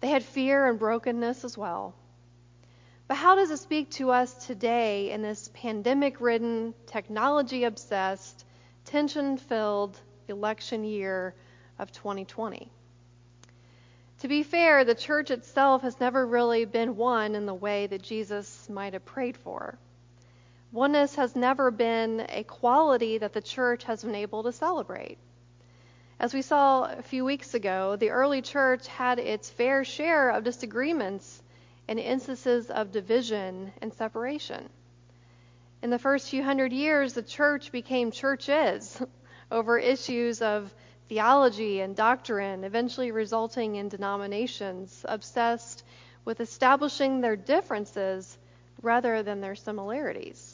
They 0.01 0.09
had 0.09 0.23
fear 0.23 0.69
and 0.69 0.79
brokenness 0.79 1.45
as 1.45 1.57
well. 1.57 1.95
But 3.09 3.17
how 3.17 3.37
does 3.37 3.51
it 3.51 3.57
speak 3.57 3.91
to 3.93 4.11
us 4.11 4.47
today 4.47 5.11
in 5.11 5.23
this 5.23 5.51
pandemic 5.55 6.21
ridden, 6.21 6.75
technology 6.87 7.65
obsessed, 7.65 8.45
tension 8.85 9.39
filled 9.39 9.99
election 10.29 10.85
year 10.85 11.35
of 11.79 11.91
2020? 11.91 12.71
To 14.21 14.29
be 14.29 14.43
fair, 14.43 14.85
the 14.85 14.95
church 14.95 15.31
itself 15.31 15.81
has 15.83 15.99
never 15.99 16.27
really 16.27 16.67
been 16.67 16.97
one 16.97 17.35
in 17.35 17.47
the 17.47 17.55
way 17.55 17.87
that 17.87 18.03
Jesus 18.03 18.69
might 18.69 18.93
have 18.93 19.07
prayed 19.07 19.39
for. 19.39 19.79
Oneness 20.73 21.17
has 21.17 21.35
never 21.35 21.73
been 21.73 22.25
a 22.29 22.45
quality 22.45 23.19
that 23.19 23.33
the 23.33 23.41
church 23.41 23.83
has 23.83 24.05
been 24.05 24.15
able 24.15 24.45
to 24.45 24.53
celebrate. 24.53 25.19
As 26.21 26.33
we 26.33 26.43
saw 26.43 26.85
a 26.85 27.03
few 27.03 27.25
weeks 27.25 27.55
ago, 27.55 27.97
the 27.97 28.11
early 28.11 28.41
church 28.41 28.87
had 28.87 29.19
its 29.19 29.51
fair 29.51 29.83
share 29.83 30.31
of 30.31 30.45
disagreements 30.45 31.43
and 31.89 31.99
instances 31.99 32.71
of 32.71 32.93
division 32.93 33.73
and 33.83 33.93
separation. 33.93 34.69
In 35.83 35.91
the 35.91 35.99
first 35.99 36.31
few 36.31 36.45
hundred 36.45 36.73
years, 36.73 37.15
the 37.15 37.23
church 37.23 37.73
became 37.73 38.13
churches 38.13 39.03
over 39.51 39.77
issues 39.77 40.41
of 40.41 40.73
theology 41.09 41.81
and 41.81 41.97
doctrine, 41.97 42.63
eventually 42.63 43.11
resulting 43.11 43.75
in 43.75 43.89
denominations 43.89 45.05
obsessed 45.09 45.83
with 46.25 46.41
establishing 46.41 47.21
their 47.21 47.35
differences 47.35 48.39
rather 48.83 49.25
than 49.25 49.41
their 49.41 49.57
similarities. 49.57 50.50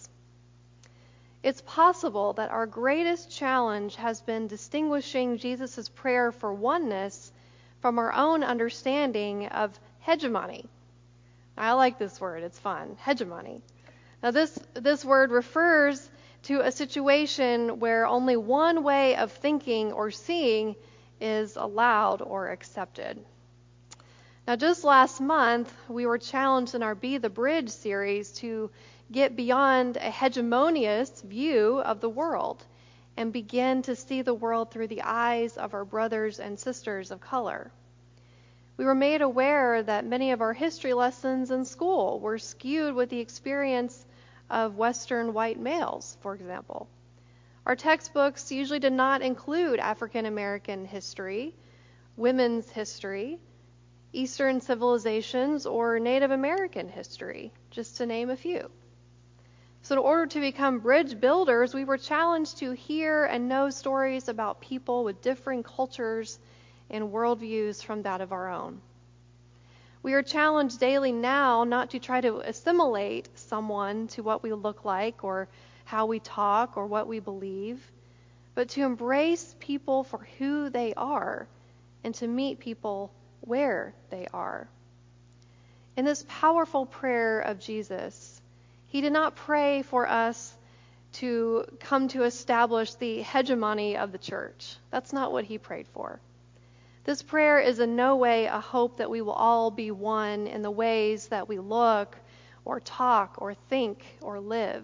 It's 1.46 1.60
possible 1.60 2.32
that 2.32 2.50
our 2.50 2.66
greatest 2.66 3.30
challenge 3.30 3.94
has 3.94 4.20
been 4.20 4.48
distinguishing 4.48 5.38
Jesus' 5.38 5.88
prayer 5.88 6.32
for 6.32 6.52
oneness 6.52 7.30
from 7.80 8.00
our 8.00 8.12
own 8.12 8.42
understanding 8.42 9.46
of 9.46 9.78
hegemony. 10.00 10.68
I 11.56 11.74
like 11.74 12.00
this 12.00 12.20
word, 12.20 12.42
it's 12.42 12.58
fun. 12.58 12.96
Hegemony. 12.98 13.62
Now, 14.24 14.32
this, 14.32 14.58
this 14.74 15.04
word 15.04 15.30
refers 15.30 16.10
to 16.46 16.62
a 16.62 16.72
situation 16.72 17.78
where 17.78 18.08
only 18.08 18.36
one 18.36 18.82
way 18.82 19.14
of 19.14 19.30
thinking 19.30 19.92
or 19.92 20.10
seeing 20.10 20.74
is 21.20 21.54
allowed 21.54 22.22
or 22.22 22.48
accepted. 22.48 23.24
Now, 24.48 24.56
just 24.56 24.82
last 24.82 25.20
month, 25.20 25.72
we 25.88 26.06
were 26.06 26.18
challenged 26.18 26.74
in 26.74 26.82
our 26.82 26.96
Be 26.96 27.18
the 27.18 27.30
Bridge 27.30 27.70
series 27.70 28.32
to 28.38 28.68
get 29.10 29.36
beyond 29.36 29.96
a 29.96 30.10
hegemonious 30.10 31.22
view 31.22 31.80
of 31.80 32.00
the 32.00 32.08
world 32.08 32.64
and 33.16 33.32
begin 33.32 33.82
to 33.82 33.96
see 33.96 34.22
the 34.22 34.34
world 34.34 34.70
through 34.70 34.88
the 34.88 35.02
eyes 35.02 35.56
of 35.56 35.74
our 35.74 35.84
brothers 35.84 36.40
and 36.40 36.58
sisters 36.58 37.10
of 37.10 37.20
color. 37.20 37.70
We 38.76 38.84
were 38.84 38.94
made 38.94 39.22
aware 39.22 39.82
that 39.82 40.04
many 40.04 40.32
of 40.32 40.42
our 40.42 40.52
history 40.52 40.92
lessons 40.92 41.50
in 41.50 41.64
school 41.64 42.20
were 42.20 42.38
skewed 42.38 42.94
with 42.94 43.08
the 43.08 43.20
experience 43.20 44.04
of 44.50 44.76
Western 44.76 45.32
white 45.32 45.58
males, 45.58 46.18
for 46.20 46.34
example. 46.34 46.88
Our 47.64 47.74
textbooks 47.74 48.52
usually 48.52 48.78
did 48.78 48.92
not 48.92 49.22
include 49.22 49.80
African 49.80 50.26
American 50.26 50.84
history, 50.84 51.54
women's 52.16 52.68
history, 52.70 53.38
Eastern 54.12 54.60
civilizations, 54.60 55.66
or 55.66 55.98
Native 55.98 56.30
American 56.30 56.88
history, 56.88 57.52
just 57.70 57.96
to 57.96 58.06
name 58.06 58.30
a 58.30 58.36
few. 58.36 58.70
So, 59.86 59.94
in 59.94 60.00
order 60.00 60.26
to 60.26 60.40
become 60.40 60.80
bridge 60.80 61.20
builders, 61.20 61.72
we 61.72 61.84
were 61.84 61.96
challenged 61.96 62.58
to 62.58 62.72
hear 62.72 63.24
and 63.24 63.48
know 63.48 63.70
stories 63.70 64.26
about 64.26 64.60
people 64.60 65.04
with 65.04 65.22
differing 65.22 65.62
cultures 65.62 66.40
and 66.90 67.12
worldviews 67.12 67.84
from 67.84 68.02
that 68.02 68.20
of 68.20 68.32
our 68.32 68.48
own. 68.48 68.80
We 70.02 70.14
are 70.14 70.24
challenged 70.24 70.80
daily 70.80 71.12
now 71.12 71.62
not 71.62 71.90
to 71.90 72.00
try 72.00 72.20
to 72.20 72.38
assimilate 72.38 73.28
someone 73.38 74.08
to 74.08 74.24
what 74.24 74.42
we 74.42 74.52
look 74.52 74.84
like 74.84 75.22
or 75.22 75.46
how 75.84 76.06
we 76.06 76.18
talk 76.18 76.76
or 76.76 76.86
what 76.86 77.06
we 77.06 77.20
believe, 77.20 77.80
but 78.56 78.70
to 78.70 78.82
embrace 78.82 79.54
people 79.60 80.02
for 80.02 80.26
who 80.38 80.68
they 80.68 80.94
are 80.94 81.46
and 82.02 82.12
to 82.16 82.26
meet 82.26 82.58
people 82.58 83.12
where 83.42 83.94
they 84.10 84.26
are. 84.34 84.66
In 85.96 86.04
this 86.04 86.26
powerful 86.28 86.86
prayer 86.86 87.38
of 87.38 87.60
Jesus, 87.60 88.42
he 88.88 89.00
did 89.00 89.12
not 89.12 89.36
pray 89.36 89.82
for 89.82 90.08
us 90.08 90.56
to 91.14 91.64
come 91.80 92.08
to 92.08 92.24
establish 92.24 92.94
the 92.94 93.22
hegemony 93.22 93.96
of 93.96 94.12
the 94.12 94.18
church. 94.18 94.76
That's 94.90 95.12
not 95.12 95.32
what 95.32 95.44
he 95.44 95.58
prayed 95.58 95.88
for. 95.88 96.20
This 97.04 97.22
prayer 97.22 97.58
is 97.60 97.78
in 97.78 97.96
no 97.96 98.16
way 98.16 98.46
a 98.46 98.60
hope 98.60 98.98
that 98.98 99.10
we 99.10 99.22
will 99.22 99.32
all 99.32 99.70
be 99.70 99.90
one 99.90 100.46
in 100.46 100.62
the 100.62 100.70
ways 100.70 101.28
that 101.28 101.48
we 101.48 101.58
look 101.58 102.16
or 102.64 102.80
talk 102.80 103.36
or 103.38 103.54
think 103.54 104.04
or 104.20 104.40
live. 104.40 104.82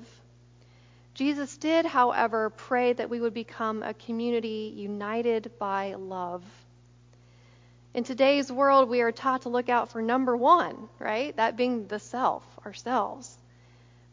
Jesus 1.14 1.56
did, 1.56 1.84
however, 1.84 2.48
pray 2.48 2.92
that 2.92 3.10
we 3.10 3.20
would 3.20 3.34
become 3.34 3.82
a 3.82 3.92
community 3.92 4.72
united 4.74 5.50
by 5.58 5.94
love. 5.94 6.44
In 7.92 8.04
today's 8.04 8.50
world, 8.50 8.88
we 8.88 9.02
are 9.02 9.12
taught 9.12 9.42
to 9.42 9.50
look 9.50 9.68
out 9.68 9.90
for 9.90 10.00
number 10.00 10.34
one, 10.34 10.88
right? 10.98 11.36
That 11.36 11.56
being 11.58 11.86
the 11.88 11.98
self, 11.98 12.46
ourselves. 12.64 13.36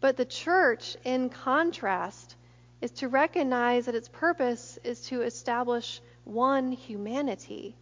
But 0.02 0.16
the 0.16 0.26
church, 0.26 0.96
in 1.04 1.30
contrast, 1.30 2.36
is 2.82 2.92
to 2.92 3.10
recognize 3.10 3.86
that 3.86 3.96
its 3.96 4.08
purpose 4.08 4.80
is 4.84 5.02
to 5.08 5.22
establish 5.22 6.02
one 6.24 6.72
humanity. 6.72 7.76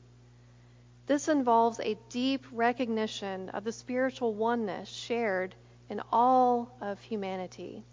This 1.05 1.27
involves 1.27 1.79
a 1.79 1.97
deep 2.09 2.45
recognition 2.51 3.49
of 3.49 3.63
the 3.63 3.71
spiritual 3.71 4.33
oneness 4.33 4.89
shared 4.89 5.53
in 5.89 6.01
all 6.11 6.75
of 6.81 6.99
humanity. 6.99 7.83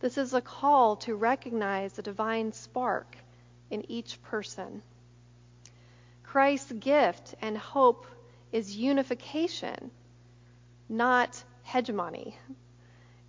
This 0.00 0.18
is 0.18 0.34
a 0.34 0.40
call 0.40 0.96
to 0.96 1.14
recognize 1.14 1.92
the 1.92 2.02
divine 2.02 2.52
spark 2.52 3.16
in 3.70 3.90
each 3.90 4.22
person. 4.22 4.82
Christ's 6.22 6.72
gift 6.72 7.34
and 7.40 7.56
hope 7.56 8.06
is 8.50 8.76
unification, 8.76 9.90
not 10.88 11.42
hegemony. 11.62 12.36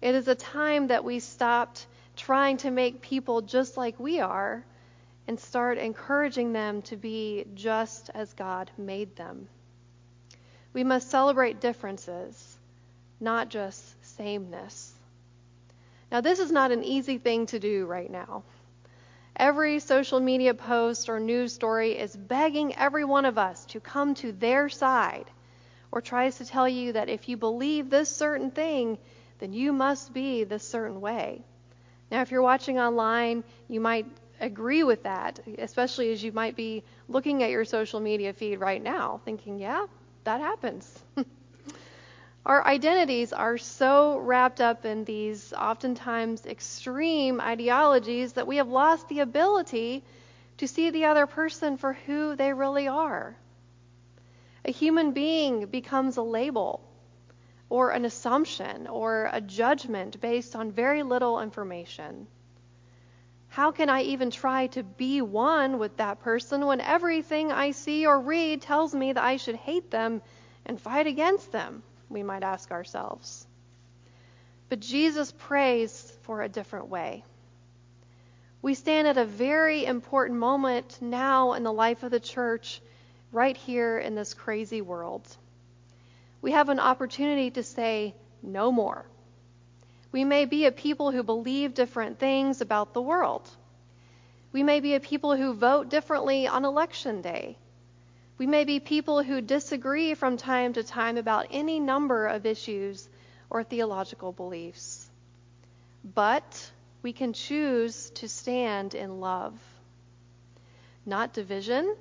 It 0.02 0.16
is 0.16 0.28
a 0.28 0.36
time 0.36 0.88
that 0.88 1.04
we 1.04 1.20
stopped 1.20 1.88
trying 2.16 2.58
to 2.58 2.72
make 2.72 3.02
people 3.02 3.42
just 3.42 3.78
like 3.78 4.00
we 4.00 4.20
are 4.20 4.64
and 5.28 5.40
start 5.40 5.78
encouraging 5.78 6.54
them 6.54 6.82
to 6.84 6.96
be 6.96 7.46
just 7.54 8.10
as 8.14 8.34
God 8.34 8.72
made 8.78 9.16
them. 9.16 9.48
We 10.74 10.84
must 10.84 11.10
celebrate 11.10 11.60
differences, 11.60 12.58
not 13.20 13.50
just 13.50 13.84
sameness. 14.06 14.94
Now, 16.12 16.22
this 16.22 16.40
is 16.40 16.52
not 16.52 16.72
an 16.72 16.84
easy 16.84 17.18
thing 17.18 17.48
to 17.48 17.60
do 17.60 17.86
right 17.86 18.10
now. 18.10 18.44
Every 19.36 19.80
social 19.80 20.20
media 20.20 20.54
post 20.54 21.10
or 21.10 21.20
news 21.20 21.54
story 21.54 21.98
is 21.98 22.16
begging 22.16 22.76
every 22.76 23.04
one 23.04 23.26
of 23.26 23.38
us 23.38 23.66
to 23.66 23.80
come 23.80 24.16
to 24.16 24.32
their 24.32 24.70
side 24.70 25.26
or 25.92 26.02
tries 26.02 26.38
to 26.38 26.46
tell 26.46 26.68
you 26.68 26.94
that 26.94 27.10
if 27.10 27.28
you 27.28 27.38
believe 27.38 27.90
this 27.90 28.10
certain 28.10 28.52
thing, 28.52 28.98
then 29.40 29.54
you 29.54 29.74
must 29.74 30.14
be 30.14 30.44
this 30.44 30.64
certain 30.64 31.02
way. 31.02 31.44
Now, 32.12 32.22
if 32.22 32.32
you're 32.32 32.42
watching 32.42 32.80
online, 32.80 33.44
you 33.68 33.80
might 33.80 34.06
agree 34.40 34.84
with 34.84 35.04
that, 35.04 35.40
especially 35.58 36.12
as 36.12 36.24
you 36.24 36.32
might 36.32 36.56
be 36.56 36.84
looking 37.08 37.44
at 37.44 37.50
your 37.50 37.66
social 37.66 38.00
media 38.00 38.34
feed 38.34 38.58
right 38.58 38.82
now, 38.82 39.22
thinking, 39.26 39.60
yeah, 39.60 39.86
that 40.24 40.42
happens. 40.42 41.04
Our 42.46 42.66
identities 42.66 43.34
are 43.34 43.58
so 43.58 44.20
wrapped 44.20 44.62
up 44.62 44.86
in 44.86 45.04
these 45.04 45.52
oftentimes 45.52 46.46
extreme 46.46 47.42
ideologies 47.42 48.34
that 48.34 48.48
we 48.48 48.56
have 48.56 48.70
lost 48.70 49.10
the 49.10 49.20
ability 49.20 50.04
to 50.58 50.68
see 50.68 50.90
the 50.90 51.06
other 51.06 51.28
person 51.28 51.76
for 51.76 51.92
who 51.92 52.38
they 52.38 52.54
really 52.54 52.88
are. 52.88 53.36
A 54.64 54.72
human 54.72 55.12
being 55.12 55.66
becomes 55.66 56.16
a 56.16 56.22
label 56.22 56.87
or 57.70 57.92
an 57.92 58.06
assumption 58.06 58.88
or 58.88 59.30
a 59.32 59.42
judgment 59.42 60.20
based 60.22 60.56
on 60.56 60.72
very 60.72 61.04
little 61.04 61.42
information. 61.42 62.28
How 63.50 63.72
can 63.72 63.90
I 63.90 64.04
even 64.04 64.32
try 64.32 64.68
to 64.68 64.84
be 64.84 65.22
one 65.22 65.80
with 65.80 65.98
that 65.98 66.22
person 66.22 66.66
when 66.66 66.82
everything 66.82 67.52
I 67.52 67.72
see 67.72 68.06
or 68.06 68.20
read 68.20 68.62
tells 68.62 68.94
me 68.94 69.14
that 69.14 69.24
I 69.24 69.38
should 69.38 69.56
hate 69.56 69.90
them 69.90 70.22
and 70.66 70.80
fight 70.80 71.08
against 71.08 71.52
them? 71.52 71.84
We 72.10 72.24
might 72.24 72.44
ask 72.44 72.72
ourselves. 72.72 73.46
But 74.70 74.80
Jesus 74.80 75.32
prays 75.32 76.12
for 76.24 76.42
a 76.42 76.50
different 76.50 76.88
way. 76.88 77.24
We 78.62 78.74
stand 78.74 79.08
at 79.08 79.18
a 79.18 79.26
very 79.26 79.86
important 79.86 80.40
moment 80.40 80.98
now 81.02 81.54
in 81.54 81.64
the 81.64 81.72
life 81.72 82.04
of 82.04 82.12
the 82.12 82.20
church, 82.20 82.82
right 83.32 83.56
here 83.56 83.98
in 83.98 84.16
this 84.16 84.34
crazy 84.34 84.82
world 84.82 85.28
we 86.42 86.52
have 86.52 86.70
an 86.70 86.80
opportunity 86.80 87.52
to 87.52 87.64
say 87.64 88.16
no 88.42 88.72
more. 88.72 89.06
We 90.12 90.24
may 90.24 90.46
be 90.46 90.66
a 90.66 90.72
people 90.72 91.12
who 91.12 91.24
believe 91.24 91.74
different 91.74 92.20
things 92.20 92.62
about 92.62 92.94
the 92.94 93.02
world. 93.02 93.48
We 94.52 94.64
may 94.64 94.80
be 94.80 94.96
a 94.96 95.00
people 95.00 95.36
who 95.36 95.54
vote 95.54 95.90
differently 95.90 96.48
on 96.48 96.66
election 96.66 97.22
day. 97.22 97.58
We 98.38 98.48
may 98.48 98.64
be 98.66 98.80
people 98.80 99.24
who 99.24 99.42
disagree 99.42 100.14
from 100.14 100.38
time 100.38 100.74
to 100.74 100.84
time 100.84 101.18
about 101.18 101.48
any 101.52 101.80
number 101.80 102.28
of 102.28 102.46
issues 102.46 103.08
or 103.50 103.64
theological 103.64 104.32
beliefs. 104.32 105.10
But 106.04 106.72
we 107.02 107.14
can 107.14 107.34
choose 107.34 108.12
to 108.12 108.30
stand 108.30 108.96
in 108.96 109.20
love. 109.20 109.54
Not 111.06 111.34
division, 111.34 111.96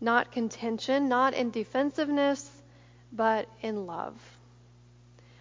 not 0.00 0.32
contention, 0.32 1.08
not 1.08 1.34
in 1.34 1.50
defensiveness, 1.50 2.48
but 3.12 3.48
in 3.62 3.86
love. 3.86 4.14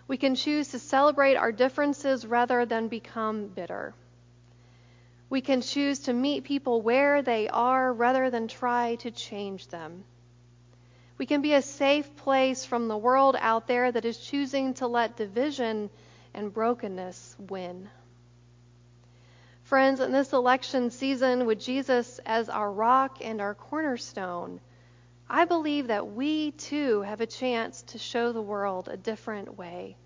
We 0.07 0.17
can 0.17 0.35
choose 0.35 0.69
to 0.69 0.79
celebrate 0.79 1.35
our 1.35 1.51
differences 1.51 2.25
rather 2.25 2.65
than 2.65 2.87
become 2.87 3.47
bitter. 3.47 3.93
We 5.29 5.41
can 5.41 5.61
choose 5.61 5.99
to 5.99 6.13
meet 6.13 6.45
people 6.45 6.81
where 6.81 7.21
they 7.21 7.49
are 7.49 7.91
rather 7.91 8.29
than 8.29 8.47
try 8.47 8.95
to 8.95 9.11
change 9.11 9.67
them. 9.67 10.05
We 11.17 11.25
can 11.25 11.41
be 11.41 11.53
a 11.53 11.61
safe 11.61 12.15
place 12.15 12.63
from 12.63 12.87
the 12.87 12.97
world 12.97 13.35
out 13.39 13.67
there 13.67 13.91
that 13.91 14.05
is 14.05 14.17
choosing 14.17 14.75
to 14.75 14.87
let 14.87 15.17
division 15.17 15.89
and 16.33 16.53
brokenness 16.53 17.35
win. 17.39 17.89
Friends, 19.63 19.99
in 19.99 20.13
this 20.13 20.31
election 20.31 20.91
season, 20.91 21.45
with 21.45 21.59
Jesus 21.59 22.19
as 22.25 22.47
our 22.47 22.71
rock 22.71 23.17
and 23.21 23.41
our 23.41 23.55
cornerstone, 23.55 24.61
I 25.29 25.45
believe 25.45 25.87
that 25.87 26.07
we 26.07 26.51
too 26.51 27.01
have 27.01 27.21
a 27.21 27.25
chance 27.25 27.81
to 27.83 27.97
show 27.97 28.31
the 28.31 28.41
world 28.41 28.87
a 28.87 28.97
different 28.97 29.57
way. 29.57 29.97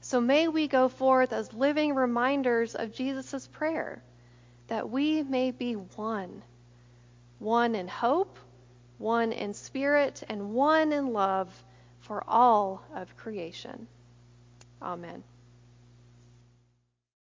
So 0.00 0.20
may 0.20 0.48
we 0.48 0.68
go 0.68 0.88
forth 0.88 1.32
as 1.32 1.52
living 1.52 1.94
reminders 1.94 2.74
of 2.74 2.92
Jesus' 2.92 3.46
prayer 3.48 4.02
that 4.68 4.88
we 4.88 5.22
may 5.22 5.50
be 5.50 5.74
one 5.74 6.42
one 7.40 7.74
in 7.74 7.88
hope, 7.88 8.38
one 8.98 9.32
in 9.32 9.54
spirit, 9.54 10.22
and 10.28 10.52
one 10.52 10.92
in 10.92 11.12
love 11.14 11.64
for 12.00 12.22
all 12.28 12.82
of 12.94 13.16
creation. 13.16 13.88
Amen. 14.82 15.24